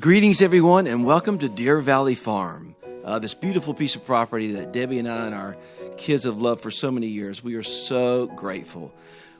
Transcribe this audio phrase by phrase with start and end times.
[0.00, 4.70] Greetings, everyone, and welcome to Deer Valley Farm, uh, this beautiful piece of property that
[4.70, 5.56] Debbie and I and our
[5.96, 7.42] kids have loved for so many years.
[7.42, 8.94] We are so grateful.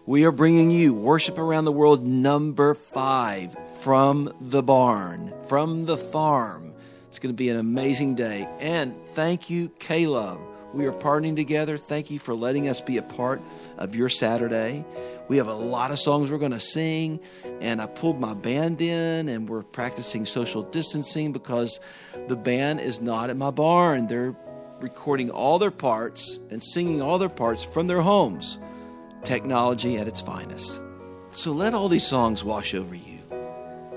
[0.05, 5.97] We are bringing you Worship Around the World number five from the barn, from the
[5.97, 6.73] farm.
[7.07, 8.49] It's going to be an amazing day.
[8.59, 10.41] And thank you, Caleb.
[10.75, 11.79] We are partnering together.
[11.79, 13.41] Thank you for letting us be a part
[13.77, 14.85] of your Saturday.
[15.29, 17.21] We have a lot of songs we're going to sing,
[17.61, 21.81] and I pulled my band in, and we're practicing social distancing because
[22.29, 24.07] the band is not at my barn.
[24.07, 24.35] They're
[24.81, 28.59] recording all their parts and singing all their parts from their homes.
[29.23, 30.81] Technology at its finest.
[31.31, 33.19] So let all these songs wash over you.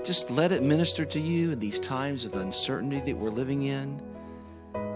[0.04, 4.02] Just let it minister to you in these times of uncertainty that we're living in.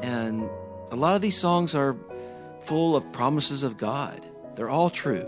[0.03, 0.51] And
[0.91, 1.97] a lot of these songs are
[2.61, 5.27] full of promises of God, they're all true.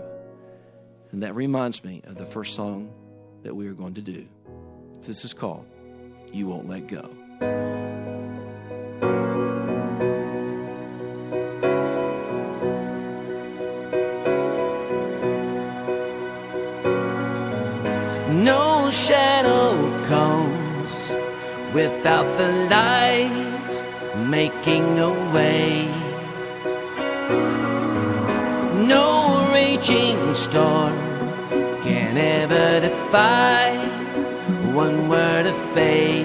[1.11, 2.91] And that reminds me of the first song
[3.43, 4.27] that we are going to do.
[5.01, 5.65] This is called
[6.31, 7.09] You Won't Let Go.
[18.43, 21.11] No shadow comes
[21.73, 23.49] without the light
[24.27, 25.85] making a way.
[28.87, 29.18] No
[29.79, 30.93] raging storm
[31.83, 33.77] can ever defy
[34.73, 36.18] one word of faith.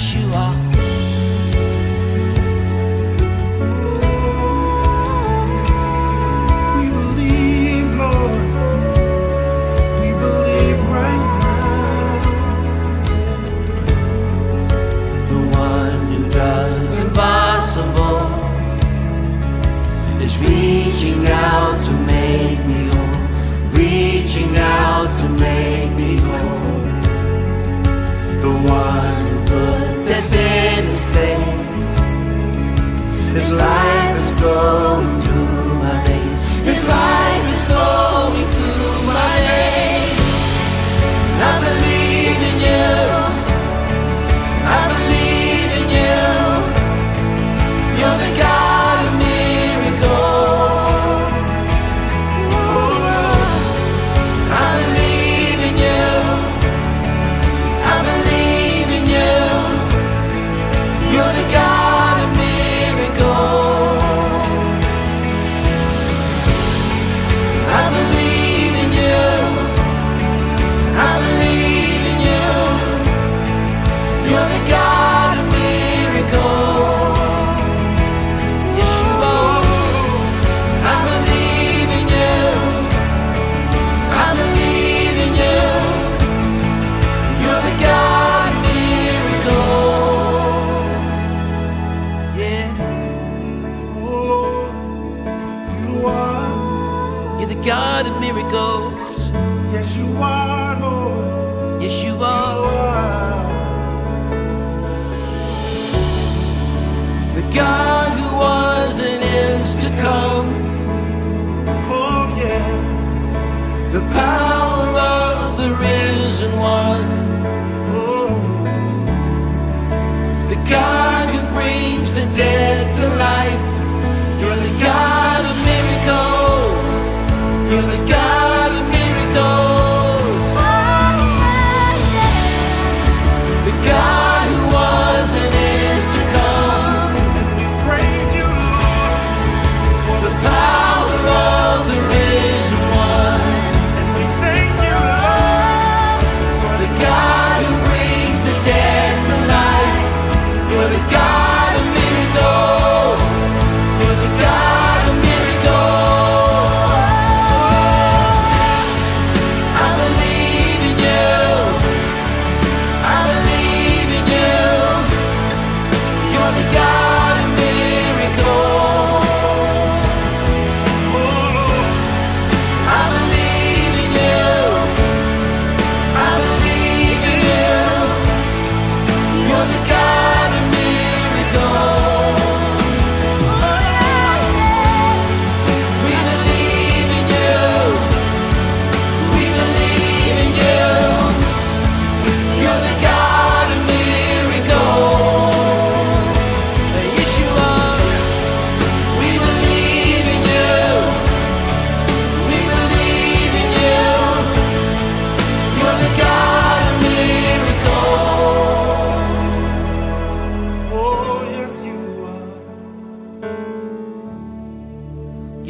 [0.00, 0.69] you are.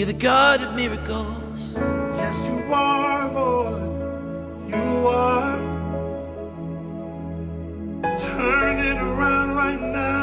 [0.01, 1.75] You're the God of miracles.
[1.77, 3.83] Yes, you are, Lord.
[4.67, 5.59] You are.
[8.19, 10.20] Turn it around right now.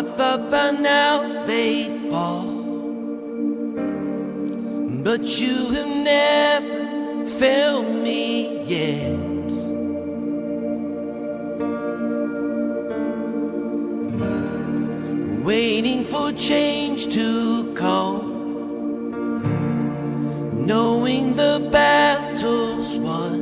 [0.00, 2.48] up, up, and now they fall.
[5.04, 9.50] But you have never failed me yet.
[15.44, 18.26] Waiting for change to come,
[20.64, 23.38] knowing the battle's won.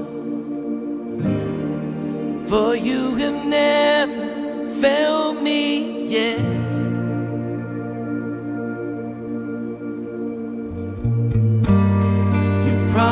[2.48, 4.28] For you have never
[4.80, 6.47] failed me yet.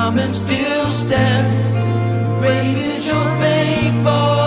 [0.06, 2.38] promise still stands.
[2.38, 4.45] Great is your faithfulness.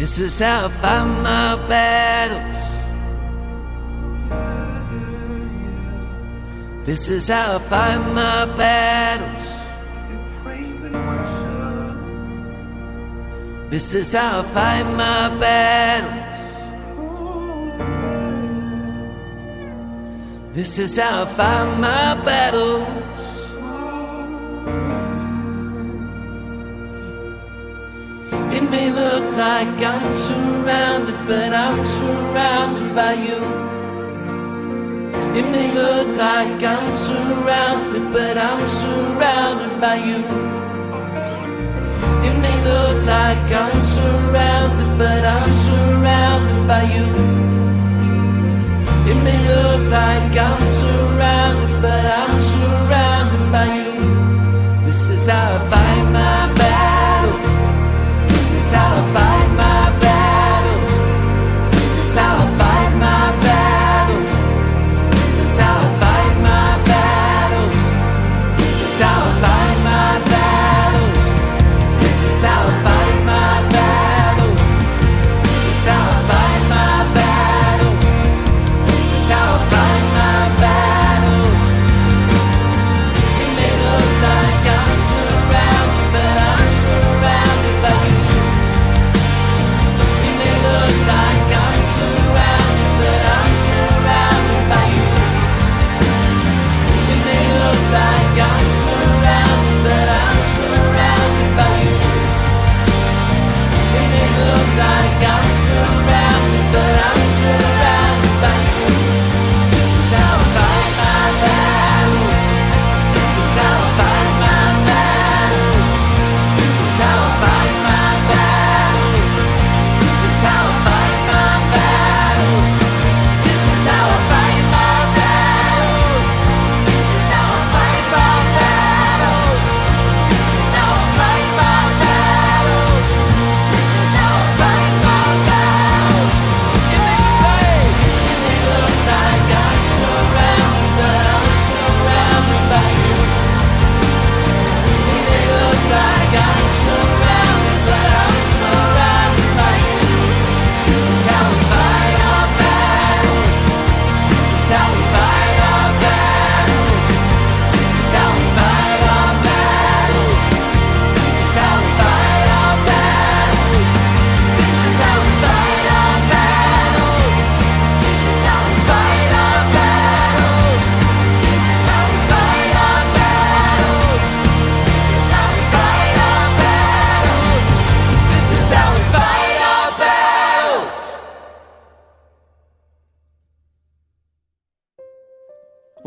[0.00, 2.40] This is how I fight my battles.
[6.86, 9.50] This is how I fight my battles.
[13.70, 16.14] This is how I fight my battles.
[20.54, 23.19] This is how I fight my battles.
[29.60, 33.40] like I'm surrounded, but I'm surrounded by you.
[35.38, 40.20] It may look like I'm surrounded, but I'm surrounded by you.
[42.28, 47.08] It may look like I'm surrounded, but I'm surrounded by you.
[49.10, 53.92] It may look like I'm surrounded, but I'm surrounded by you.
[54.86, 56.79] This is how I fight my battle.
[58.72, 59.79] I'll find my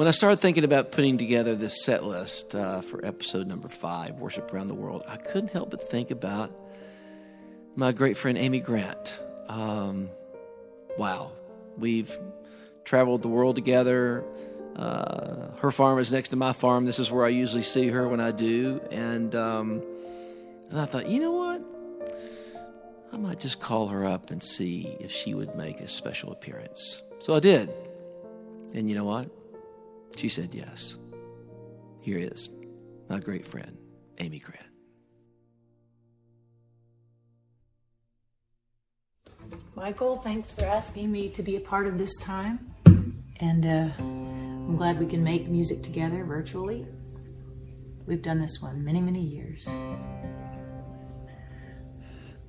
[0.03, 4.19] When I started thinking about putting together this set list uh, for episode number five,
[4.19, 6.51] Worship Around the World, I couldn't help but think about
[7.77, 9.17] my great friend Amy Grant.
[9.47, 10.09] Um,
[10.97, 11.31] wow,
[11.77, 12.11] we've
[12.83, 14.25] traveled the world together.
[14.75, 16.83] Uh, her farm is next to my farm.
[16.83, 19.81] This is where I usually see her when I do, and um,
[20.69, 21.65] and I thought, you know what?
[23.13, 27.01] I might just call her up and see if she would make a special appearance.
[27.19, 27.71] So I did,
[28.73, 29.29] and you know what?
[30.15, 30.97] She said yes.
[32.01, 32.49] Here is
[33.09, 33.77] my great friend,
[34.19, 34.65] Amy Grant.
[39.75, 42.73] Michael, thanks for asking me to be a part of this time.
[43.37, 46.85] And uh, I'm glad we can make music together virtually.
[48.05, 49.67] We've done this one many, many years.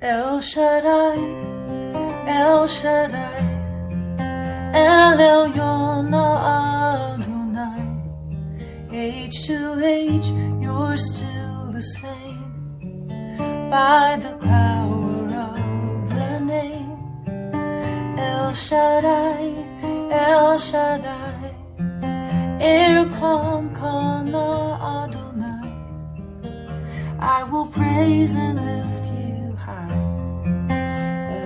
[0.01, 1.17] El Shaddai,
[2.29, 3.39] El Shaddai,
[4.75, 6.74] El Elyon.
[8.97, 10.29] Age to age,
[10.63, 12.79] you're still the same.
[13.69, 16.97] By the power of the name.
[18.17, 19.53] El Shaddai,
[20.13, 21.57] El Shaddai,
[22.61, 25.73] Erkamka na Adonai.
[27.19, 30.03] I will praise and lift you high,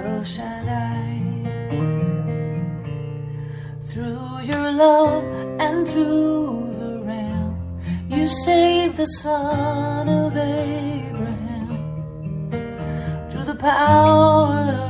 [0.05, 1.17] El Shaddai.
[3.85, 5.25] Through your love
[5.59, 6.68] and through
[8.19, 11.69] you saved the son of Abraham.
[13.31, 14.88] Through the power of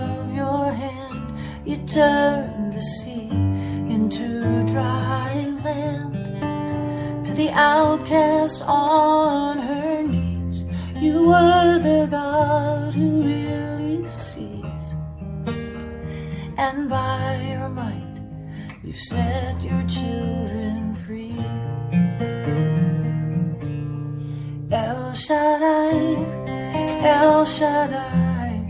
[27.57, 28.61] Shaddai,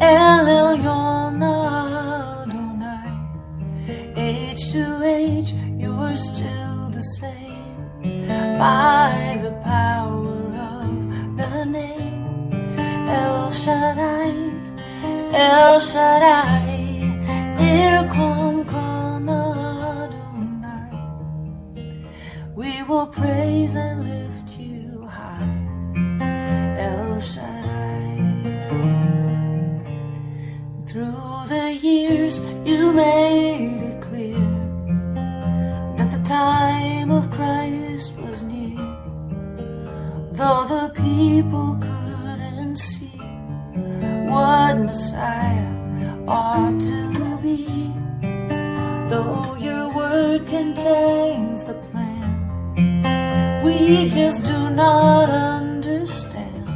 [0.00, 3.10] El Elyon Adonai.
[4.16, 7.92] Age to age, you're still the same.
[8.58, 10.90] By the power of
[11.36, 12.52] the name,
[13.08, 14.32] El Shaddai,
[15.32, 17.02] El Shaddai,
[17.58, 20.94] Irkom Kon Adonai.
[22.54, 24.17] We will praise and live.
[32.88, 34.40] you made it clear
[35.96, 38.76] that the time of Christ was near,
[40.32, 43.20] though the people couldn't see
[44.30, 45.68] what Messiah
[46.26, 47.92] ought to be,
[49.10, 52.30] though your word contains the plan,
[53.64, 56.66] we just do not understand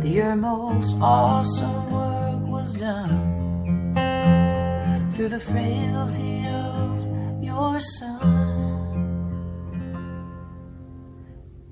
[0.00, 3.23] that your most awesome work was done
[5.14, 7.06] through the frailty of
[7.40, 8.74] your son.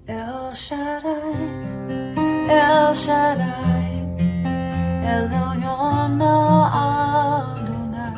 [0.07, 1.35] El Shaddai,
[2.48, 3.88] El Shaddai,
[5.12, 6.22] El Elyon
[7.42, 8.14] Adonai,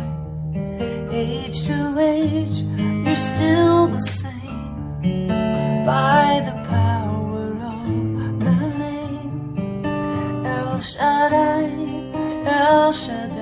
[1.10, 2.60] age to age,
[3.06, 4.98] you're still the same
[5.86, 7.86] by the power of
[8.46, 9.56] the name
[10.44, 11.64] El Shaddai,
[12.44, 13.33] El Shaddai.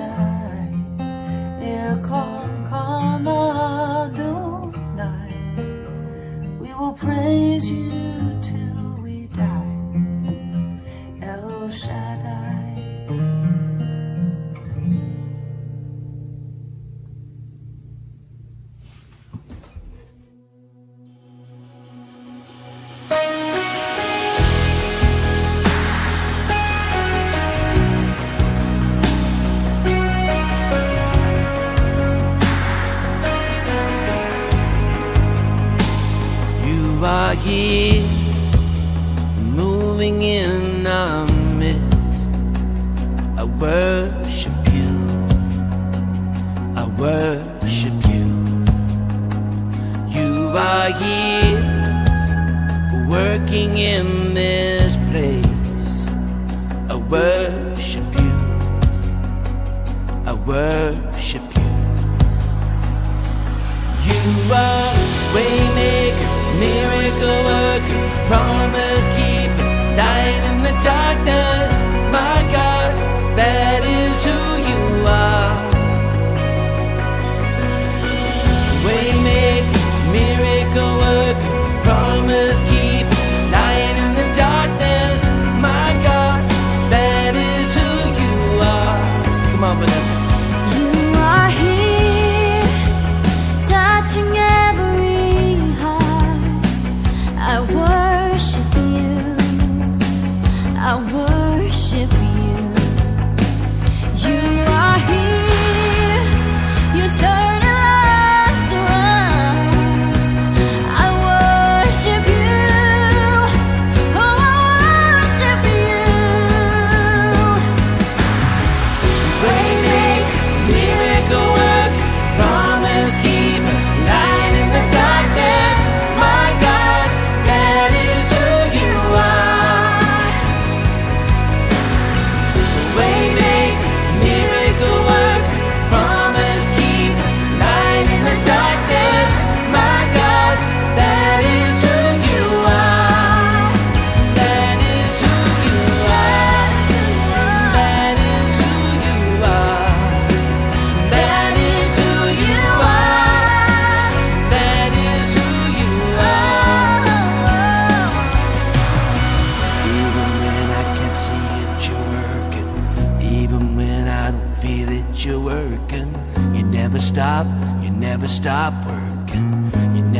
[97.53, 98.62] I worship.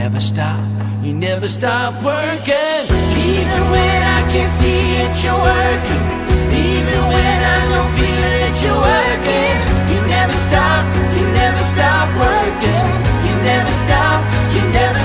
[0.04, 0.60] never stop,
[1.02, 2.84] you never stop working.
[3.32, 6.04] Even when I can see it, you're working.
[6.52, 9.56] Even when I don't feel it, you're working.
[9.92, 10.84] You never stop,
[11.16, 12.86] you never stop working.
[13.28, 14.20] You never stop,
[14.54, 15.03] you never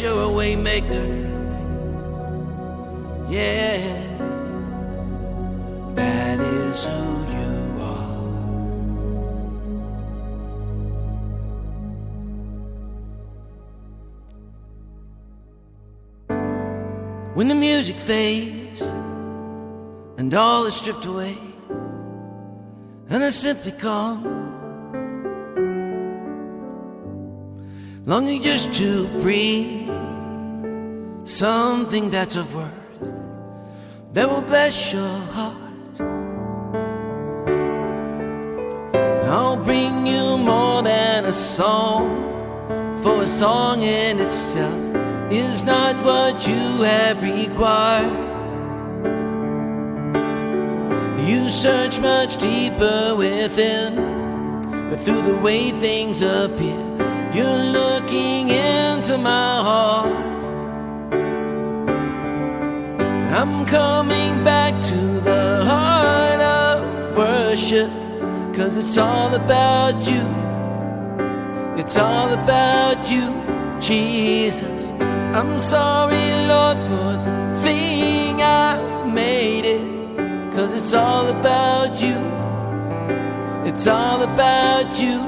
[0.00, 1.06] you're a waymaker.
[3.28, 3.78] Yeah,
[5.94, 7.16] that is who.
[17.36, 18.80] When the music fades
[20.16, 21.36] and all is stripped away,
[23.10, 24.45] and I simply call.
[28.06, 29.90] Longing just to breathe
[31.24, 32.72] something that's of worth
[34.12, 35.56] that will bless your heart.
[39.26, 44.72] I'll bring you more than a song, for a song in itself
[45.32, 48.24] is not what you have required.
[51.28, 53.96] You search much deeper within,
[54.90, 56.78] but through the way things appear,
[57.36, 60.16] you're looking into my heart.
[63.38, 67.90] I'm coming back to the heart of worship,
[68.56, 70.24] cause it's all about you.
[71.78, 73.26] It's all about you,
[73.82, 74.90] Jesus.
[75.38, 79.84] I'm sorry, Lord, for the thing I made it,
[80.54, 82.16] cause it's all about you.
[83.70, 85.20] It's all about you,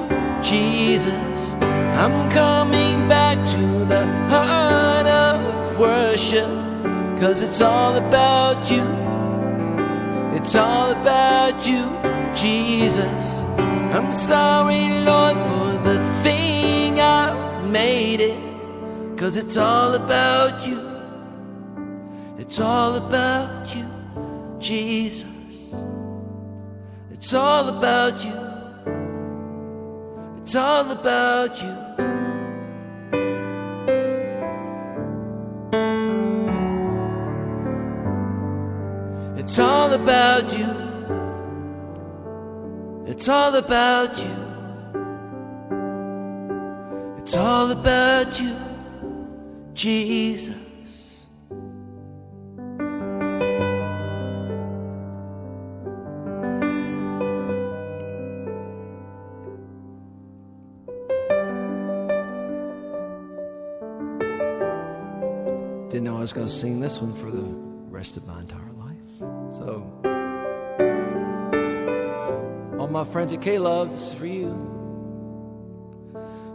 [0.42, 1.58] Jesus.
[1.98, 6.46] I'm coming back to the heart of worship.
[7.18, 8.84] Cause it's all about you.
[10.37, 11.82] It's all about you,
[12.37, 13.42] Jesus.
[13.96, 18.38] I'm sorry, Lord, for the thing I've made it.
[19.18, 20.80] Cause it's all about you.
[22.38, 23.87] It's all about you,
[24.61, 25.74] Jesus.
[27.11, 28.38] It's all about you.
[30.40, 31.88] It's all about you.
[39.88, 40.68] All about you.
[43.07, 44.37] It's all about you.
[47.16, 48.55] It's all about you,
[49.72, 51.27] Jesus.
[65.88, 67.44] Didn't know I was going to sing this one for the
[67.90, 68.78] rest of my entire life.
[69.50, 69.82] So,
[72.78, 74.52] all my friends at K Love, this is for you.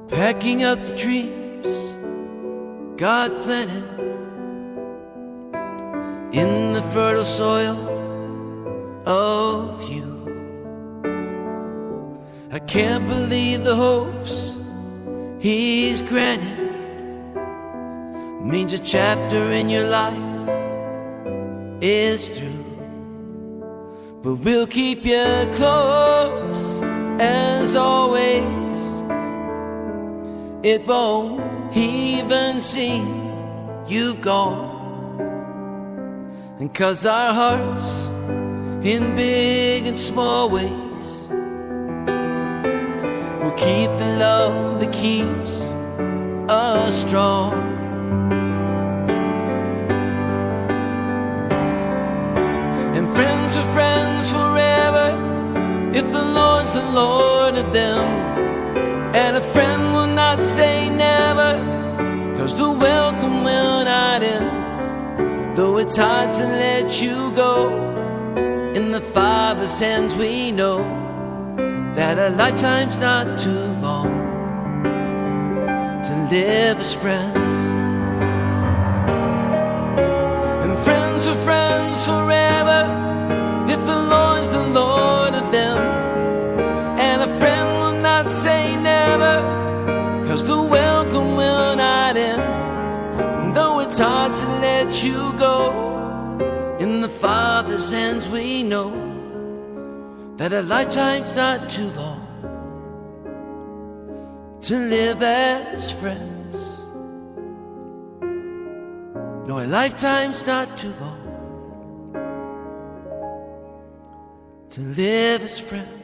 [0.08, 1.94] Packing up the dreams
[2.98, 3.84] God planted
[6.34, 7.78] in the fertile soil
[9.08, 10.10] of you.
[12.52, 14.56] I can't believe the hopes
[15.40, 16.60] He's granted
[18.42, 20.50] means a chapter in your life
[21.82, 22.63] is through.
[24.24, 26.82] But we'll keep you close
[27.20, 29.02] as always.
[30.64, 33.06] It won't even seem
[33.86, 34.72] you've gone.
[36.58, 38.06] And cause our hearts,
[38.88, 41.28] in big and small ways,
[43.44, 45.64] will keep the love that keeps
[46.48, 47.74] us strong.
[52.96, 54.13] and friends are friends
[55.96, 58.04] if the Lord's the Lord of them.
[59.16, 61.54] And a friend will not say never,
[62.36, 65.56] cause the welcome will not end.
[65.56, 67.84] Though it's hard to let you go,
[68.74, 70.80] in the Father's hands we know
[71.94, 74.12] that a lifetime's not too long
[76.04, 77.73] to live as friends.
[94.94, 98.92] Let you go, in the Father's hands we know
[100.38, 102.22] that a lifetime's not too long
[104.62, 106.80] to live as friends.
[109.48, 112.14] No, a lifetime's not too long
[114.70, 116.03] to live as friends.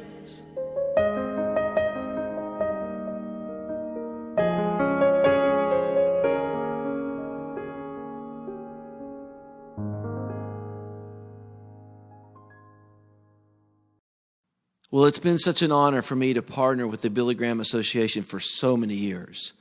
[14.91, 18.23] Well, it's been such an honor for me to partner with the Billy Graham Association
[18.23, 19.53] for so many years.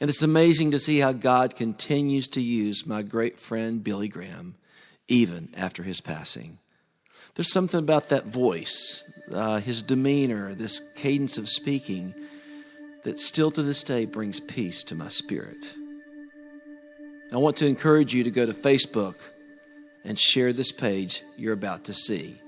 [0.00, 4.56] And it's amazing to see how God continues to use my great friend Billy Graham
[5.06, 6.58] even after his passing.
[7.36, 12.12] There's something about that voice, uh, his demeanor, this cadence of speaking
[13.04, 15.76] that still to this day brings peace to my spirit.
[17.32, 19.14] I want to encourage you to go to Facebook
[20.04, 22.40] and share this page you're about to see.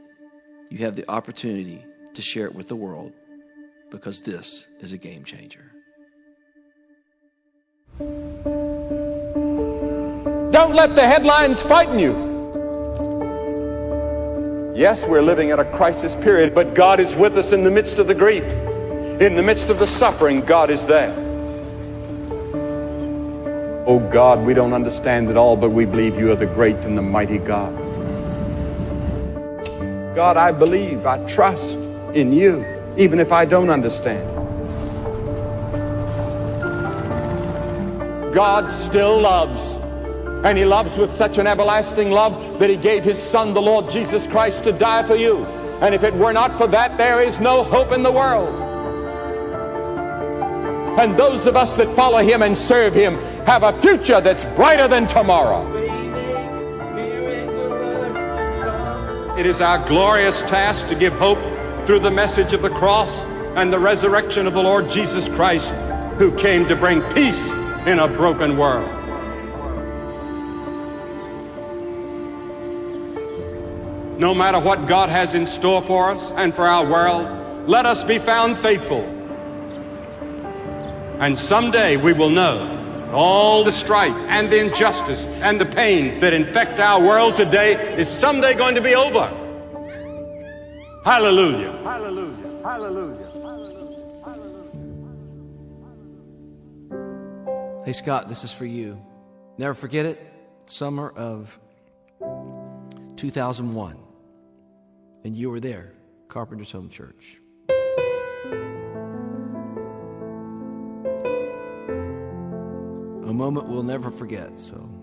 [0.69, 1.85] You have the opportunity
[2.15, 3.13] to share it with the world
[3.91, 5.71] because this is a game changer.
[10.51, 12.35] Don't let the headlines frighten you.
[14.77, 17.99] Yes, we're living at a crisis period, but God is with us in the midst
[17.99, 18.45] of the grief.
[19.21, 21.15] In the midst of the suffering, God is there.
[23.87, 26.99] Oh God, we don't understand it all, but we believe you are the great and
[26.99, 27.77] the mighty God.
[30.17, 31.84] God, I believe, I trust
[32.15, 32.65] in you,
[32.97, 34.35] even if I don't understand.
[38.35, 39.77] God still loves.
[40.45, 43.91] And he loves with such an everlasting love that he gave his son, the Lord
[43.91, 45.45] Jesus Christ, to die for you.
[45.81, 48.55] And if it were not for that, there is no hope in the world.
[50.99, 54.87] And those of us that follow him and serve him have a future that's brighter
[54.87, 55.73] than tomorrow.
[59.37, 61.39] It is our glorious task to give hope
[61.87, 63.21] through the message of the cross
[63.57, 65.69] and the resurrection of the Lord Jesus Christ,
[66.19, 67.45] who came to bring peace
[67.87, 68.89] in a broken world.
[74.19, 78.03] No matter what God has in store for us and for our world, let us
[78.03, 79.03] be found faithful.
[81.21, 86.33] And someday we will know all the strife and the injustice and the pain that
[86.33, 89.44] infect our world today is someday going to be over.
[91.05, 91.71] Hallelujah.
[91.83, 92.63] Hallelujah.
[92.63, 93.31] Hallelujah.
[93.43, 93.85] Hallelujah.
[97.85, 98.99] Hey, Scott, this is for you.
[99.59, 100.19] Never forget it.
[100.65, 101.61] Summer of
[103.17, 103.99] 2001.
[105.25, 105.93] And you were there,
[106.29, 107.37] Carpenter's Home Church.
[113.29, 114.94] A moment we'll never forget, so.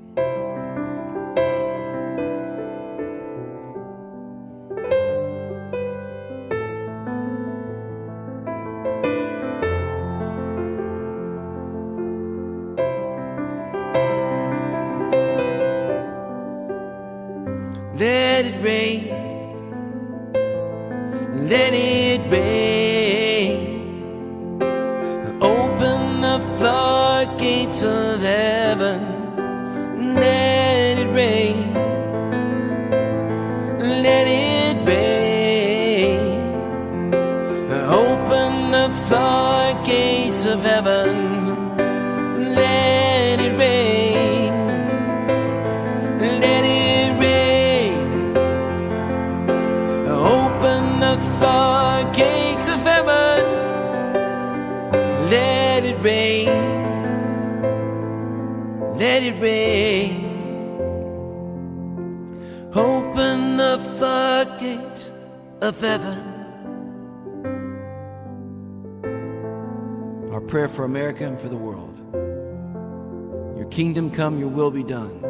[73.72, 75.22] Kingdom come, your will be done.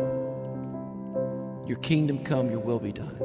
[1.68, 3.16] Your kingdom come, your will be done.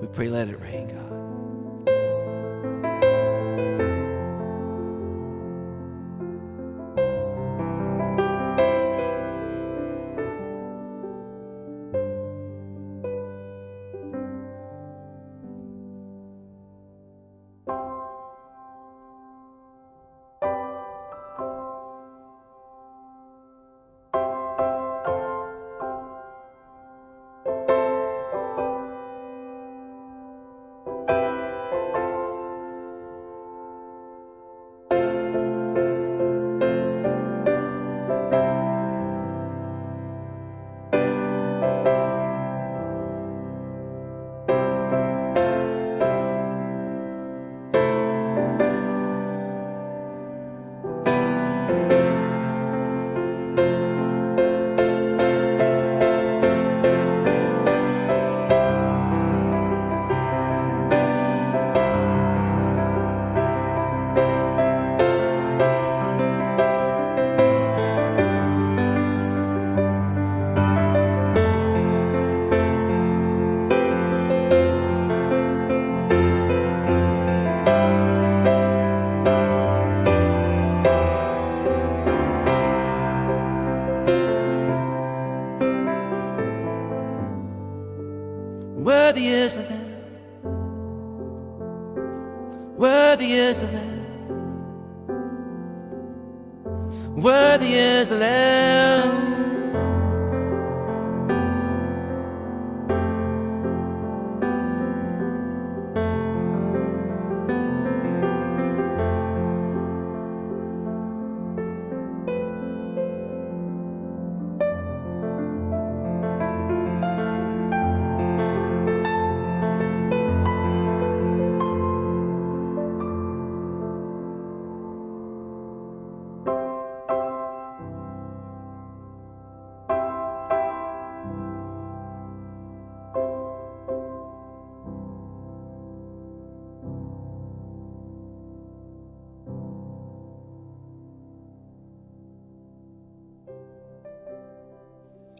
[0.00, 1.13] We pray, let it rain, God.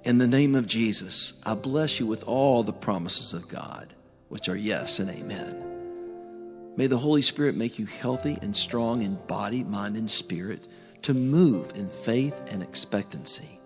[0.04, 3.94] In the name of Jesus, I bless you with all the promises of God,
[4.28, 6.74] which are yes and amen.
[6.76, 10.68] May the Holy Spirit make you healthy and strong in body, mind, and spirit
[11.02, 13.58] to move in faith and expectancy.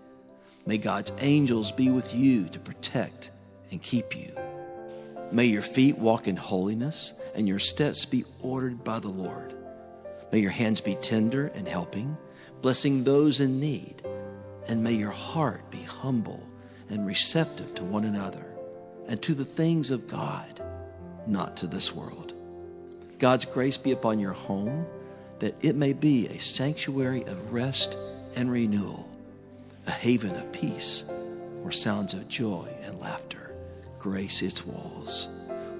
[0.65, 3.31] May God's angels be with you to protect
[3.71, 4.33] and keep you.
[5.33, 9.55] May your feet walk in holiness and your steps be ordered by the Lord.
[10.31, 12.15] May your hands be tender and helping,
[12.61, 14.03] blessing those in need
[14.69, 16.43] and may your heart be humble
[16.89, 18.45] and receptive to one another
[19.07, 20.61] and to the things of God,
[21.25, 22.33] not to this world.
[23.17, 24.85] God's grace be upon your home,
[25.39, 27.97] that it may be a sanctuary of rest
[28.35, 29.09] and renewal,
[29.87, 31.03] a haven of peace
[31.61, 33.51] where sounds of joy and laughter
[33.97, 35.27] grace its walls,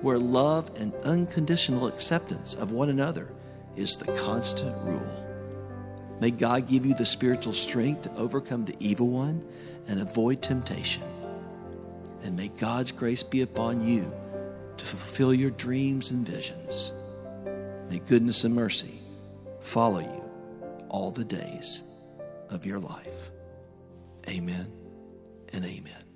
[0.01, 3.29] where love and unconditional acceptance of one another
[3.75, 5.18] is the constant rule.
[6.19, 9.45] May God give you the spiritual strength to overcome the evil one
[9.87, 11.03] and avoid temptation.
[12.23, 14.13] And may God's grace be upon you
[14.77, 16.91] to fulfill your dreams and visions.
[17.89, 18.99] May goodness and mercy
[19.61, 20.23] follow you
[20.89, 21.83] all the days
[22.49, 23.31] of your life.
[24.27, 26.08] Amen.